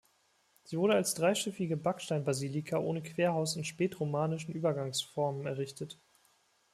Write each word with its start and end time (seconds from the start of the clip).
Sie 0.63 0.79
wurde 0.79 0.95
als 0.95 1.13
dreischiffige 1.13 1.77
Backstein-Basilika 1.77 2.79
ohne 2.79 3.03
Querhaus 3.03 3.55
in 3.55 3.63
spätromanischen 3.63 4.51
Übergangsformen 4.51 5.45
errichtet. 5.45 5.99